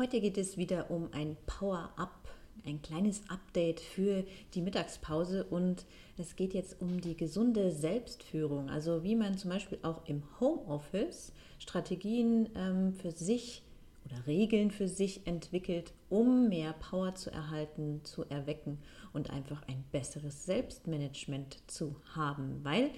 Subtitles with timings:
[0.00, 5.84] Heute geht es wieder um ein Power-Up, ein kleines Update für die Mittagspause und
[6.16, 11.34] es geht jetzt um die gesunde Selbstführung, also wie man zum Beispiel auch im Homeoffice
[11.58, 13.62] Strategien ähm, für sich
[14.06, 18.78] oder Regeln für sich entwickelt, um mehr Power zu erhalten, zu erwecken
[19.12, 22.90] und einfach ein besseres Selbstmanagement zu haben, weil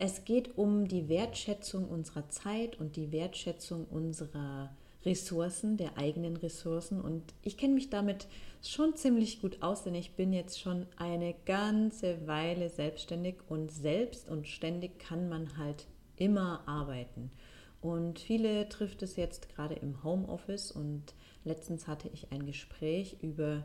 [0.00, 7.00] es geht um die Wertschätzung unserer Zeit und die Wertschätzung unserer Ressourcen, der eigenen Ressourcen.
[7.00, 8.26] Und ich kenne mich damit
[8.62, 14.28] schon ziemlich gut aus, denn ich bin jetzt schon eine ganze Weile selbstständig und selbst
[14.28, 15.86] und ständig kann man halt
[16.16, 17.30] immer arbeiten.
[17.80, 23.64] Und viele trifft es jetzt gerade im Homeoffice und letztens hatte ich ein Gespräch über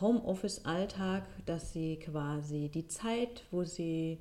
[0.00, 4.18] Homeoffice-Alltag, dass sie quasi die Zeit, wo sie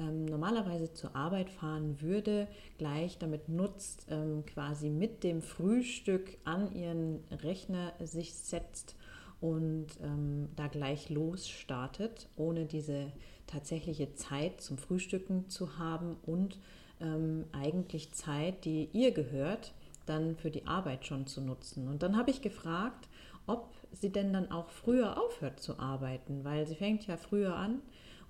[0.00, 2.48] ähm, normalerweise zur Arbeit fahren würde,
[2.78, 8.96] gleich damit nutzt, ähm, quasi mit dem Frühstück an ihren Rechner sich setzt
[9.40, 13.12] und ähm, da gleich losstartet, ohne diese
[13.46, 16.58] tatsächliche Zeit zum Frühstücken zu haben und
[17.00, 19.72] ähm, eigentlich Zeit, die ihr gehört,
[20.06, 21.88] dann für die Arbeit schon zu nutzen.
[21.88, 23.08] Und dann habe ich gefragt,
[23.46, 27.80] ob sie denn dann auch früher aufhört zu arbeiten, weil sie fängt ja früher an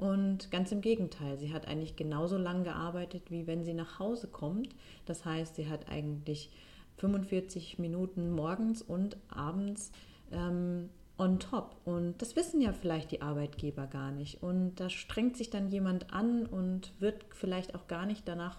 [0.00, 4.28] und ganz im Gegenteil, sie hat eigentlich genauso lange gearbeitet, wie wenn sie nach Hause
[4.28, 4.74] kommt.
[5.04, 6.50] Das heißt, sie hat eigentlich
[6.96, 9.92] 45 Minuten morgens und abends
[10.32, 11.76] ähm, on top.
[11.84, 14.42] Und das wissen ja vielleicht die Arbeitgeber gar nicht.
[14.42, 18.56] Und da strengt sich dann jemand an und wird vielleicht auch gar nicht danach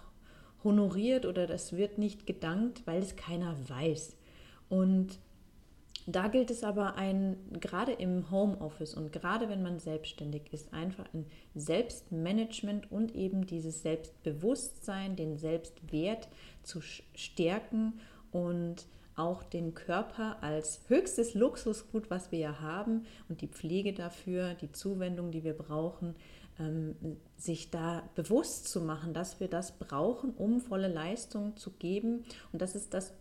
[0.62, 4.16] honoriert oder das wird nicht gedankt, weil es keiner weiß.
[4.68, 5.18] Und
[6.06, 11.06] da gilt es aber ein, gerade im Homeoffice und gerade wenn man selbstständig ist, einfach
[11.14, 16.28] ein Selbstmanagement und eben dieses Selbstbewusstsein, den Selbstwert
[16.62, 18.00] zu stärken
[18.32, 24.54] und auch den Körper als höchstes Luxusgut, was wir ja haben und die Pflege dafür,
[24.54, 26.16] die Zuwendung, die wir brauchen,
[26.58, 26.96] ähm,
[27.36, 32.24] sich da bewusst zu machen, dass wir das brauchen, um volle Leistung zu geben.
[32.52, 33.12] Und das ist das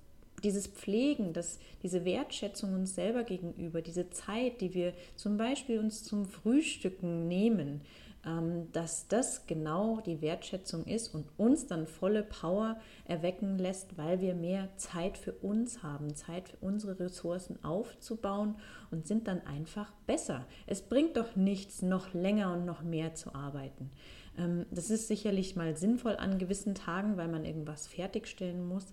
[0.43, 6.03] dieses Pflegen, das, diese Wertschätzung uns selber gegenüber, diese Zeit, die wir zum Beispiel uns
[6.03, 7.81] zum Frühstücken nehmen,
[8.23, 14.21] ähm, dass das genau die Wertschätzung ist und uns dann volle Power erwecken lässt, weil
[14.21, 18.55] wir mehr Zeit für uns haben, Zeit für unsere Ressourcen aufzubauen
[18.91, 20.45] und sind dann einfach besser.
[20.67, 23.89] Es bringt doch nichts, noch länger und noch mehr zu arbeiten.
[24.37, 28.85] Ähm, das ist sicherlich mal sinnvoll an gewissen Tagen, weil man irgendwas fertigstellen muss.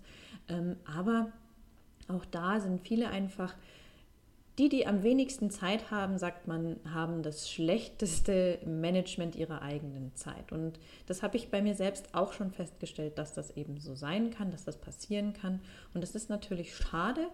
[0.48, 1.32] Ähm, aber
[2.08, 3.54] auch da sind viele einfach
[4.58, 10.50] die, die am wenigsten Zeit haben, sagt man, haben das schlechteste Management ihrer eigenen Zeit.
[10.50, 14.30] Und das habe ich bei mir selbst auch schon festgestellt, dass das eben so sein
[14.30, 15.60] kann, dass das passieren kann.
[15.94, 17.28] Und das ist natürlich schade,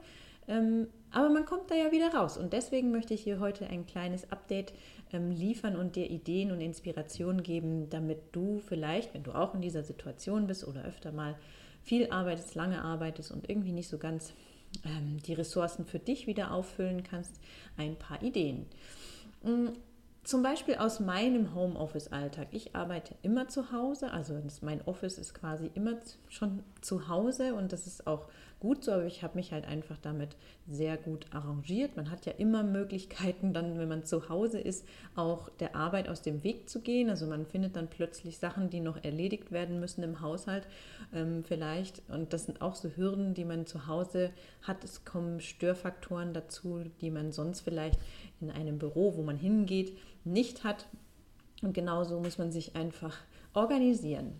[0.46, 2.36] ähm, aber man kommt da ja wieder raus.
[2.36, 4.74] Und deswegen möchte ich hier heute ein kleines Update
[5.10, 9.62] ähm, liefern und dir Ideen und Inspirationen geben, damit du vielleicht, wenn du auch in
[9.62, 11.36] dieser Situation bist oder öfter mal
[11.84, 14.32] viel arbeitest, lange arbeitest und irgendwie nicht so ganz
[14.84, 17.38] ähm, die Ressourcen für dich wieder auffüllen kannst,
[17.76, 18.66] ein paar Ideen.
[20.24, 22.48] Zum Beispiel aus meinem Homeoffice-Alltag.
[22.50, 25.98] Ich arbeite immer zu Hause, also mein Office ist quasi immer
[26.30, 28.26] schon zu Hause und das ist auch
[28.64, 30.36] gut so, aber ich habe mich halt einfach damit
[30.66, 31.96] sehr gut arrangiert.
[31.96, 36.22] Man hat ja immer Möglichkeiten, dann, wenn man zu Hause ist, auch der Arbeit aus
[36.22, 37.10] dem Weg zu gehen.
[37.10, 40.66] Also man findet dann plötzlich Sachen, die noch erledigt werden müssen im Haushalt
[41.12, 42.00] ähm, vielleicht.
[42.08, 44.30] Und das sind auch so Hürden, die man zu Hause
[44.62, 44.82] hat.
[44.82, 48.00] Es kommen Störfaktoren dazu, die man sonst vielleicht
[48.40, 50.86] in einem Büro, wo man hingeht, nicht hat.
[51.62, 53.16] Und genauso muss man sich einfach
[53.54, 54.32] organisieren.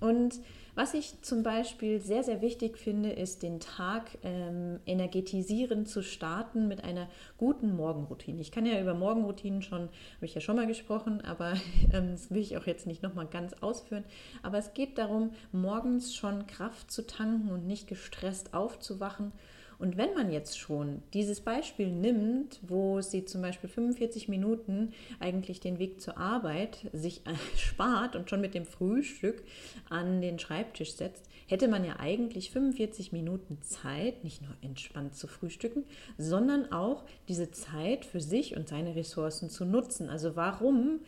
[0.00, 0.38] Und
[0.74, 6.68] was ich zum Beispiel sehr, sehr wichtig finde, ist, den Tag ähm, energetisierend zu starten
[6.68, 8.40] mit einer guten Morgenroutine.
[8.40, 11.54] Ich kann ja über Morgenroutinen schon, habe ich ja schon mal gesprochen, aber
[11.92, 14.04] ähm, das will ich auch jetzt nicht nochmal ganz ausführen.
[14.44, 19.32] Aber es geht darum, morgens schon Kraft zu tanken und nicht gestresst aufzuwachen
[19.78, 25.60] Und wenn man jetzt schon dieses Beispiel nimmt, wo sie zum Beispiel 45 Minuten eigentlich
[25.60, 27.22] den Weg zur Arbeit sich
[27.56, 29.42] spart und schon mit dem Frühstück
[29.88, 35.28] an den Schreibtisch setzt, hätte man ja eigentlich 45 Minuten Zeit, nicht nur entspannt zu
[35.28, 35.84] frühstücken,
[36.18, 40.10] sondern auch diese Zeit für sich und seine Ressourcen zu nutzen.
[40.10, 41.00] Also warum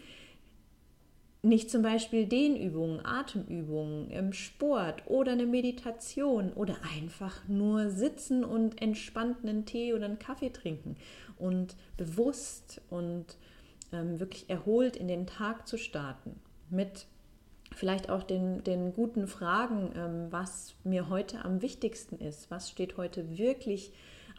[1.42, 8.80] nicht zum Beispiel Dehnübungen, Atemübungen, im Sport oder eine Meditation oder einfach nur sitzen und
[8.82, 10.96] entspannt einen Tee oder einen Kaffee trinken
[11.38, 13.24] und bewusst und
[13.92, 16.38] ähm, wirklich erholt in den Tag zu starten.
[16.68, 17.06] Mit
[17.74, 22.98] vielleicht auch den, den guten Fragen, ähm, was mir heute am wichtigsten ist, was steht
[22.98, 23.92] heute wirklich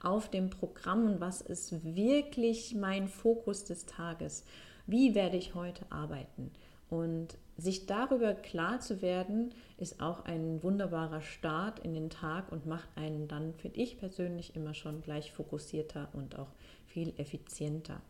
[0.04, 4.44] auf dem Programm und was ist wirklich mein Fokus des Tages,
[4.86, 6.52] wie werde ich heute arbeiten
[6.92, 12.66] und sich darüber klar zu werden, ist auch ein wunderbarer Start in den Tag und
[12.66, 16.50] macht einen dann, finde ich persönlich, immer schon gleich fokussierter und auch
[16.86, 18.02] viel effizienter.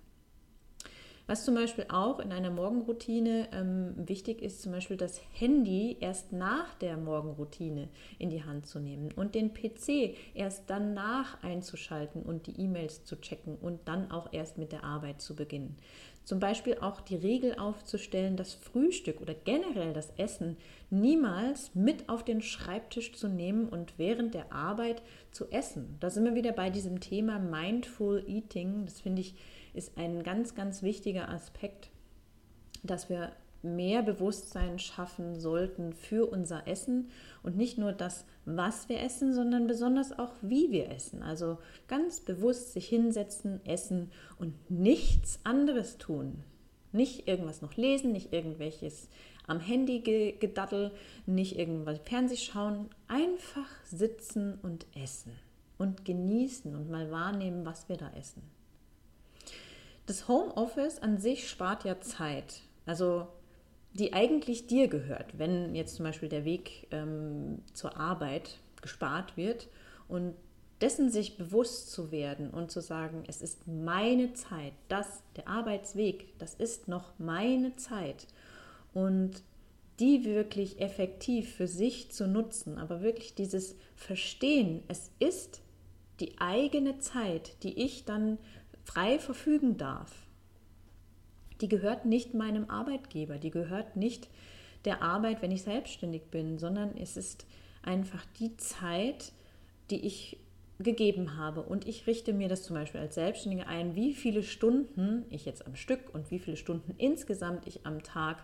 [1.28, 6.34] Was zum Beispiel auch in einer Morgenroutine ähm, wichtig ist, zum Beispiel das Handy erst
[6.34, 7.88] nach der Morgenroutine
[8.18, 13.22] in die Hand zu nehmen und den PC erst danach einzuschalten und die E-Mails zu
[13.22, 15.78] checken und dann auch erst mit der Arbeit zu beginnen.
[16.24, 20.56] Zum Beispiel auch die Regel aufzustellen, das Frühstück oder generell das Essen
[20.90, 25.02] niemals mit auf den Schreibtisch zu nehmen und während der Arbeit
[25.32, 25.98] zu essen.
[26.00, 28.86] Da sind wir wieder bei diesem Thema Mindful Eating.
[28.86, 29.36] Das finde ich
[29.74, 31.90] ist ein ganz, ganz wichtiger Aspekt,
[32.84, 33.32] dass wir
[33.64, 37.10] mehr Bewusstsein schaffen sollten für unser Essen
[37.44, 41.24] und nicht nur das, was wir essen, sondern besonders auch, wie wir essen.
[41.24, 46.44] Also ganz bewusst sich hinsetzen, essen und nichts anderes tun.
[46.92, 49.08] Nicht irgendwas noch lesen, nicht irgendwelches
[49.48, 50.02] am Handy
[50.40, 50.92] gedattel,
[51.26, 55.32] nicht irgendwas Fernseh schauen, einfach sitzen und essen
[55.78, 58.44] und genießen und mal wahrnehmen, was wir da essen.
[60.06, 62.62] Das Homeoffice an sich spart ja Zeit.
[62.86, 63.28] Also
[63.94, 69.68] die eigentlich dir gehört, wenn jetzt zum Beispiel der Weg ähm, zur Arbeit gespart wird
[70.08, 70.34] und
[70.80, 76.38] dessen sich bewusst zu werden und zu sagen, es ist meine Zeit, das, der Arbeitsweg,
[76.40, 78.28] das ist noch meine Zeit.
[78.94, 79.44] Und
[80.00, 85.62] die wirklich effektiv für sich zu nutzen, aber wirklich dieses Verstehen, es ist
[86.20, 88.40] die eigene Zeit, die ich dann
[88.84, 90.12] frei verfügen darf
[91.62, 94.28] die gehört nicht meinem Arbeitgeber, die gehört nicht
[94.86, 97.46] der Arbeit, wenn ich selbstständig bin, sondern es ist
[97.84, 99.32] einfach die Zeit,
[99.90, 100.38] die ich
[100.80, 101.62] gegeben habe.
[101.62, 105.66] Und ich richte mir das zum Beispiel als Selbstständige ein, wie viele Stunden ich jetzt
[105.68, 108.44] am Stück und wie viele Stunden insgesamt ich am Tag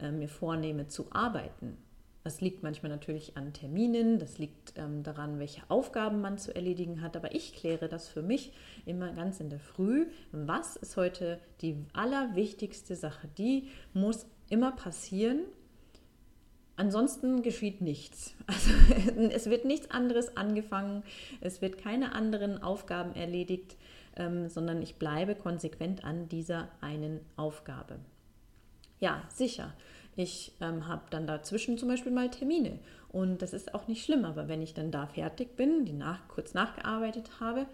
[0.00, 1.76] äh, mir vornehme zu arbeiten.
[2.22, 7.00] Das liegt manchmal natürlich an Terminen, das liegt ähm, daran, welche Aufgaben man zu erledigen
[7.00, 8.52] hat, aber ich kläre das für mich
[8.84, 10.06] immer ganz in der Früh.
[10.30, 13.26] Was ist heute die allerwichtigste Sache?
[13.38, 15.40] Die muss immer passieren.
[16.76, 18.34] Ansonsten geschieht nichts.
[18.46, 18.70] Also
[19.30, 21.04] es wird nichts anderes angefangen,
[21.40, 23.76] es wird keine anderen Aufgaben erledigt,
[24.16, 27.98] ähm, sondern ich bleibe konsequent an dieser einen Aufgabe.
[28.98, 29.72] Ja, sicher.
[30.22, 32.78] Ich ähm, habe dann dazwischen zum Beispiel mal Termine
[33.08, 36.28] und das ist auch nicht schlimm, aber wenn ich dann da fertig bin, die nach,
[36.28, 37.64] kurz nachgearbeitet habe,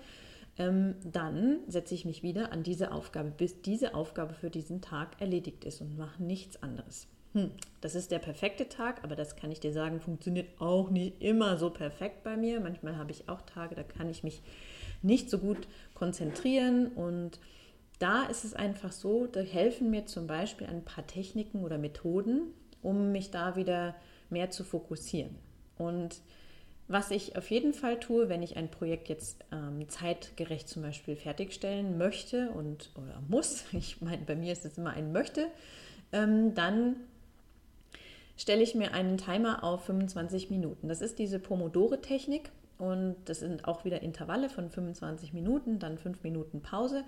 [0.56, 5.20] ähm, dann setze ich mich wieder an diese Aufgabe, bis diese Aufgabe für diesen Tag
[5.20, 7.08] erledigt ist und mache nichts anderes.
[7.32, 7.50] Hm,
[7.80, 11.56] das ist der perfekte Tag, aber das kann ich dir sagen, funktioniert auch nicht immer
[11.56, 12.60] so perfekt bei mir.
[12.60, 14.40] Manchmal habe ich auch Tage, da kann ich mich
[15.02, 17.40] nicht so gut konzentrieren und
[17.98, 22.52] da ist es einfach so, da helfen mir zum Beispiel ein paar Techniken oder Methoden,
[22.82, 23.94] um mich da wieder
[24.28, 25.34] mehr zu fokussieren.
[25.78, 26.20] Und
[26.88, 31.16] was ich auf jeden Fall tue, wenn ich ein Projekt jetzt ähm, zeitgerecht zum Beispiel
[31.16, 35.48] fertigstellen möchte und oder muss, ich meine, bei mir ist es immer ein möchte,
[36.12, 36.96] ähm, dann
[38.36, 40.88] stelle ich mir einen Timer auf 25 Minuten.
[40.88, 46.22] Das ist diese Pomodore-Technik und das sind auch wieder Intervalle von 25 Minuten, dann 5
[46.22, 47.02] Minuten Pause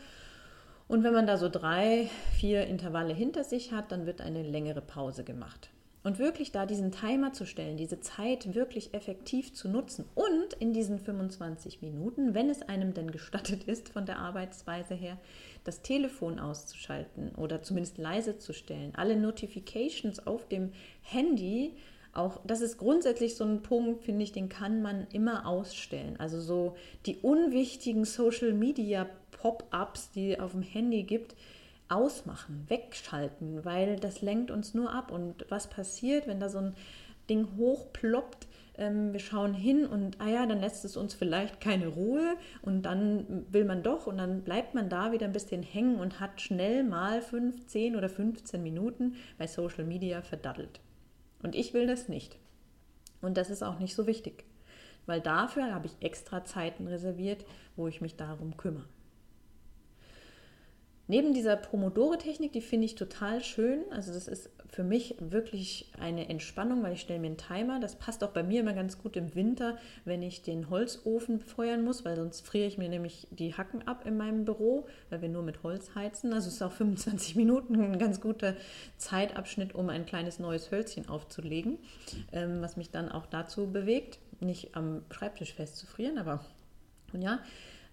[0.88, 4.80] und wenn man da so drei, vier Intervalle hinter sich hat, dann wird eine längere
[4.80, 5.71] Pause gemacht.
[6.02, 10.73] Und wirklich da diesen Timer zu stellen, diese Zeit wirklich effektiv zu nutzen und in
[10.73, 15.18] diesen 25 Minuten, wenn es einem denn gestattet ist von der Arbeitsweise her,
[15.64, 21.75] das Telefon auszuschalten oder zumindest leise zu stellen, alle Notifications auf dem Handy,
[22.14, 26.16] auch das ist grundsätzlich so ein Punkt, finde ich, den kann man immer ausstellen.
[26.18, 26.76] Also so
[27.07, 29.07] die unwichtigen Social Media
[29.40, 31.35] Pop-ups, die auf dem Handy gibt,
[31.88, 35.11] ausmachen, wegschalten, weil das lenkt uns nur ab.
[35.11, 36.75] Und was passiert, wenn da so ein
[37.28, 38.47] Ding hochploppt?
[38.78, 42.83] ähm, wir schauen hin und, ah ja, dann lässt es uns vielleicht keine Ruhe und
[42.83, 46.40] dann will man doch und dann bleibt man da wieder ein bisschen hängen und hat
[46.40, 50.80] schnell mal 5, 10 oder 15 Minuten bei Social Media verdaddelt.
[51.42, 52.38] Und ich will das nicht.
[53.21, 54.45] Und das ist auch nicht so wichtig,
[55.07, 58.87] weil dafür habe ich extra Zeiten reserviert, wo ich mich darum kümmere.
[61.11, 63.81] Neben dieser Pomodore-Technik, die finde ich total schön.
[63.91, 67.81] Also das ist für mich wirklich eine Entspannung, weil ich stelle mir einen Timer.
[67.81, 71.83] Das passt auch bei mir immer ganz gut im Winter, wenn ich den Holzofen feuern
[71.83, 75.31] muss, weil sonst friere ich mir nämlich die Hacken ab in meinem Büro, weil wir
[75.31, 76.35] nur mit Holz heizen.
[76.35, 78.55] Also es ist auch 25 Minuten ein ganz guter
[78.99, 81.79] Zeitabschnitt, um ein kleines neues Hölzchen aufzulegen,
[82.33, 86.45] ähm, was mich dann auch dazu bewegt, nicht am Schreibtisch festzufrieren, aber
[87.19, 87.41] ja,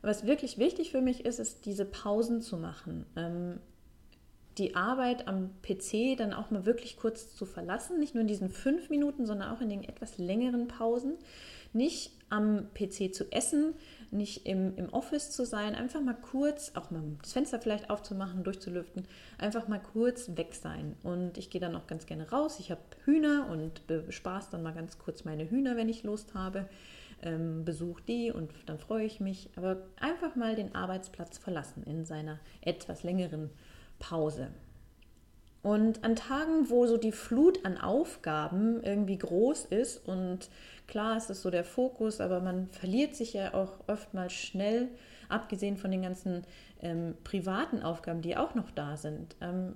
[0.06, 3.06] was wirklich wichtig für mich ist, ist diese Pausen zu machen.
[3.16, 3.60] Ähm,
[4.58, 8.50] die Arbeit am PC dann auch mal wirklich kurz zu verlassen, nicht nur in diesen
[8.50, 11.16] fünf Minuten, sondern auch in den etwas längeren Pausen.
[11.74, 13.74] Nicht am PC zu essen,
[14.12, 18.46] nicht im, im Office zu sein, einfach mal kurz, auch mal das Fenster vielleicht aufzumachen,
[18.46, 19.06] durchzulüften,
[19.38, 20.96] einfach mal kurz weg sein.
[21.04, 22.60] Und ich gehe dann auch ganz gerne raus.
[22.62, 26.70] Ich habe Hühner und bespaß dann mal ganz kurz meine Hühner, wenn ich Lust habe
[27.22, 29.50] ähm, besuche die und dann freue ich mich.
[29.56, 33.50] Aber einfach mal den Arbeitsplatz verlassen in seiner etwas längeren
[34.00, 34.50] Pause.
[35.66, 40.52] Und an Tagen, wo so die Flut an Aufgaben irgendwie groß ist und
[40.86, 44.90] klar ist es so der Fokus, aber man verliert sich ja auch oftmals schnell,
[45.28, 46.44] abgesehen von den ganzen
[46.84, 49.36] ähm, privaten Aufgaben, die auch noch da sind.
[49.42, 49.74] Ähm,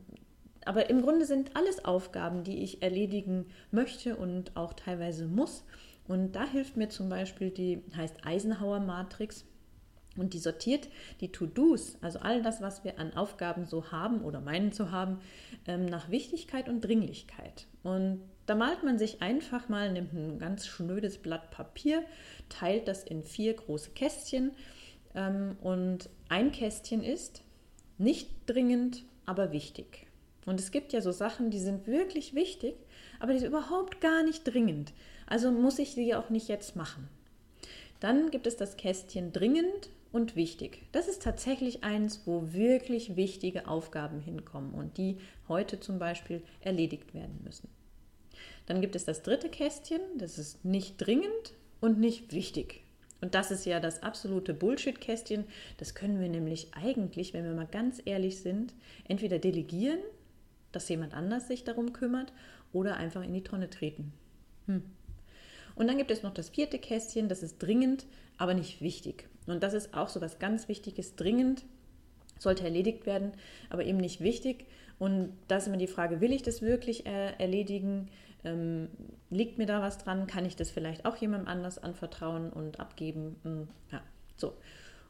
[0.63, 5.63] aber im Grunde sind alles Aufgaben, die ich erledigen möchte und auch teilweise muss.
[6.09, 9.45] Und da hilft mir zum Beispiel die, heißt Eisenhower Matrix.
[10.17, 10.89] Und die sortiert
[11.21, 15.21] die To-Dos, also all das, was wir an Aufgaben so haben oder meinen zu haben,
[15.67, 17.67] ähm, nach Wichtigkeit und Dringlichkeit.
[17.83, 22.03] Und da malt man sich einfach mal, nimmt ein ganz schnödes Blatt Papier,
[22.49, 24.51] teilt das in vier große Kästchen.
[25.13, 27.43] Ähm, und ein Kästchen ist
[27.99, 30.07] nicht dringend, aber wichtig.
[30.47, 32.73] Und es gibt ja so Sachen, die sind wirklich wichtig,
[33.19, 34.93] aber die sind überhaupt gar nicht dringend.
[35.29, 37.07] Also muss ich sie auch nicht jetzt machen.
[37.99, 40.81] Dann gibt es das Kästchen dringend und wichtig.
[40.91, 45.17] Das ist tatsächlich eins, wo wirklich wichtige Aufgaben hinkommen und die
[45.47, 47.69] heute zum Beispiel erledigt werden müssen.
[48.65, 52.83] Dann gibt es das dritte Kästchen, das ist nicht dringend und nicht wichtig.
[53.21, 55.43] Und das ist ja das absolute Bullshit-Kästchen.
[55.77, 58.73] Das können wir nämlich eigentlich, wenn wir mal ganz ehrlich sind,
[59.07, 59.99] entweder delegieren,
[60.71, 62.33] dass jemand anders sich darum kümmert,
[62.71, 64.13] oder einfach in die Tonne treten.
[64.67, 64.83] Hm.
[65.79, 68.05] Und dann gibt es noch das vierte Kästchen, das ist dringend,
[68.37, 69.29] aber nicht wichtig.
[69.47, 71.63] Und das ist auch so was ganz Wichtiges, dringend,
[72.37, 73.31] sollte erledigt werden,
[73.69, 74.65] aber eben nicht wichtig.
[74.99, 78.09] Und da ist immer die Frage, will ich das wirklich äh, erledigen?
[78.43, 78.89] Ähm,
[79.29, 80.27] liegt mir da was dran?
[80.27, 83.37] Kann ich das vielleicht auch jemandem anders anvertrauen und abgeben?
[83.43, 84.01] Hm, ja,
[84.35, 84.55] so.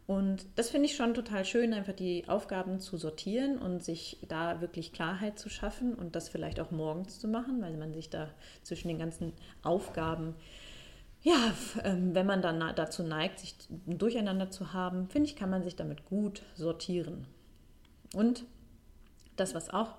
[0.10, 4.60] Und das finde ich schon total schön, einfach die Aufgaben zu sortieren und sich da
[4.60, 8.28] wirklich Klarheit zu schaffen und das vielleicht auch morgens zu machen, weil man sich da
[8.64, 10.34] zwischen den ganzen Aufgaben,
[11.22, 15.52] ja, ähm, wenn man dann dazu neigt, sich ein Durcheinander zu haben, finde ich, kann
[15.52, 17.28] man sich damit gut sortieren.
[18.16, 18.46] Und
[19.36, 19.94] das, was auch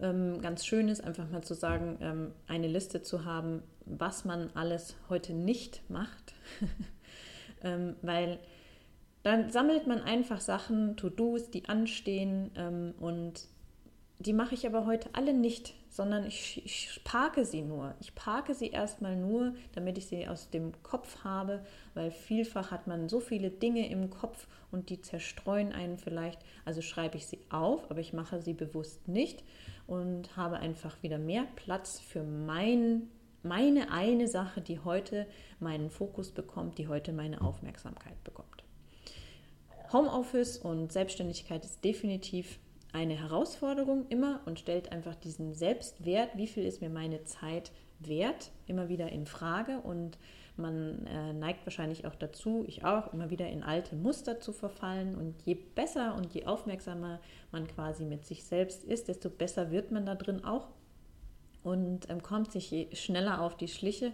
[0.00, 4.50] ähm, ganz schön ist, einfach mal zu sagen, ähm, eine Liste zu haben, was man
[4.54, 6.34] alles heute nicht macht,
[8.02, 8.40] weil
[9.24, 13.48] dann sammelt man einfach Sachen, To-Dos, die anstehen ähm, und
[14.18, 17.94] die mache ich aber heute alle nicht, sondern ich, ich parke sie nur.
[18.00, 21.64] Ich parke sie erstmal nur, damit ich sie aus dem Kopf habe,
[21.94, 26.40] weil vielfach hat man so viele Dinge im Kopf und die zerstreuen einen vielleicht.
[26.66, 29.42] Also schreibe ich sie auf, aber ich mache sie bewusst nicht
[29.86, 33.08] und habe einfach wieder mehr Platz für mein,
[33.42, 35.26] meine eine Sache, die heute
[35.60, 38.63] meinen Fokus bekommt, die heute meine Aufmerksamkeit bekommt.
[39.94, 42.58] Homeoffice und Selbstständigkeit ist definitiv
[42.92, 47.70] eine Herausforderung immer und stellt einfach diesen Selbstwert, wie viel ist mir meine Zeit
[48.00, 49.78] wert, immer wieder in Frage.
[49.78, 50.18] Und
[50.56, 55.14] man äh, neigt wahrscheinlich auch dazu, ich auch, immer wieder in alte Muster zu verfallen.
[55.14, 57.20] Und je besser und je aufmerksamer
[57.52, 60.68] man quasi mit sich selbst ist, desto besser wird man da drin auch
[61.62, 64.12] und ähm, kommt sich schneller auf die Schliche.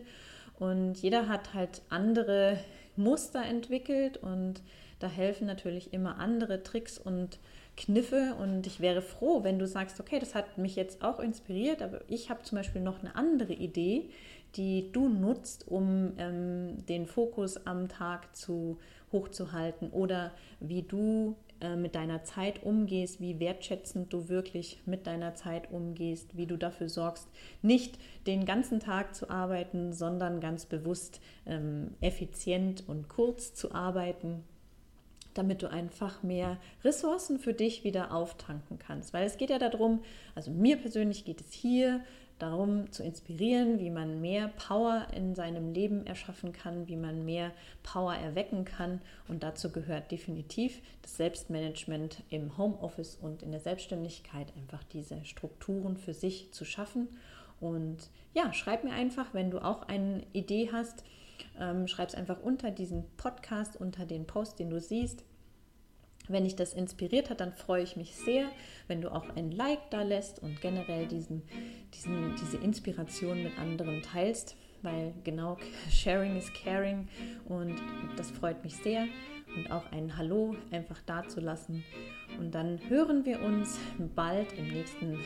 [0.58, 2.58] Und jeder hat halt andere
[2.96, 4.62] Muster entwickelt und
[5.00, 7.38] da helfen natürlich immer andere Tricks und
[7.76, 11.82] Kniffe und ich wäre froh, wenn du sagst, okay, das hat mich jetzt auch inspiriert,
[11.82, 14.10] aber ich habe zum Beispiel noch eine andere Idee,
[14.56, 18.78] die du nutzt, um ähm, den Fokus am Tag zu
[19.12, 25.34] hochzuhalten oder wie du äh, mit deiner Zeit umgehst, wie wertschätzend du wirklich mit deiner
[25.34, 27.28] Zeit umgehst, wie du dafür sorgst,
[27.62, 34.44] nicht den ganzen Tag zu arbeiten, sondern ganz bewusst ähm, effizient und kurz zu arbeiten
[35.40, 39.14] damit du einfach mehr Ressourcen für dich wieder auftanken kannst.
[39.14, 40.02] Weil es geht ja darum,
[40.34, 42.02] also mir persönlich geht es hier
[42.38, 47.52] darum zu inspirieren, wie man mehr Power in seinem Leben erschaffen kann, wie man mehr
[47.82, 49.00] Power erwecken kann.
[49.28, 55.96] Und dazu gehört definitiv das Selbstmanagement im Homeoffice und in der Selbstständigkeit, einfach diese Strukturen
[55.96, 57.08] für sich zu schaffen.
[57.60, 61.02] Und ja, schreib mir einfach, wenn du auch eine Idee hast,
[61.58, 65.24] ähm, schreib es einfach unter diesen Podcast, unter den Post, den du siehst.
[66.28, 68.48] Wenn dich das inspiriert hat, dann freue ich mich sehr,
[68.86, 71.42] wenn du auch ein Like da lässt und generell diesen,
[71.94, 75.58] diesen, diese Inspiration mit anderen teilst, weil genau
[75.90, 77.08] Sharing is Caring
[77.46, 77.74] und
[78.16, 79.06] das freut mich sehr.
[79.56, 81.82] Und auch ein Hallo einfach da zu lassen.
[82.38, 83.80] Und dann hören wir uns
[84.14, 85.18] bald im nächsten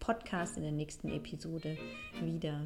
[0.00, 1.78] Podcast, in der nächsten Episode
[2.20, 2.64] wieder.